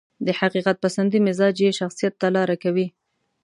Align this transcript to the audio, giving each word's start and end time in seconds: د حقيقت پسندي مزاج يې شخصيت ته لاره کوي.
د 0.25 0.27
حقيقت 0.39 0.75
پسندي 0.85 1.19
مزاج 1.27 1.57
يې 1.65 1.71
شخصيت 1.79 2.13
ته 2.21 2.27
لاره 2.35 2.55
کوي. 2.63 2.87